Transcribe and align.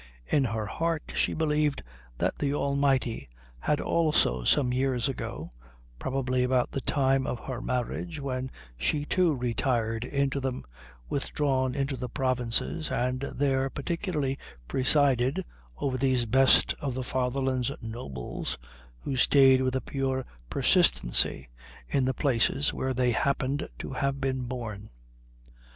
In 0.25 0.45
her 0.45 0.65
heart 0.65 1.11
she 1.13 1.35
believed 1.35 1.83
that 2.17 2.39
the 2.39 2.55
Almighty 2.55 3.29
had 3.59 3.79
also 3.79 4.43
some 4.43 4.73
years 4.73 5.07
ago, 5.07 5.51
probably 5.99 6.41
about 6.41 6.71
the 6.71 6.81
time 6.81 7.27
of 7.27 7.37
her 7.41 7.61
marriage 7.61 8.19
when 8.19 8.49
she, 8.79 9.05
too, 9.05 9.31
retired 9.35 10.03
into 10.03 10.39
them, 10.39 10.65
withdrawn 11.07 11.75
into 11.75 11.95
the 11.95 12.09
provinces, 12.09 12.89
and 12.91 13.19
there 13.35 13.69
particularly 13.69 14.39
presided 14.67 15.45
over 15.77 15.99
those 15.99 16.25
best 16.25 16.73
of 16.81 16.95
the 16.95 17.03
Fatherland's 17.03 17.71
nobles 17.79 18.57
who 19.01 19.15
stayed 19.15 19.61
with 19.61 19.75
a 19.75 19.81
pure 19.81 20.25
persistency 20.49 21.47
in 21.87 22.05
the 22.05 22.15
places 22.15 22.73
where 22.73 22.95
they 22.95 23.11
happened 23.11 23.69
to 23.77 23.93
have 23.93 24.19
been 24.19 24.45
born. 24.45 24.89